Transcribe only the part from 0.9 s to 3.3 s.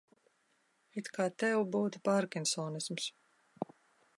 It kā tev būtu pārkinsonisms.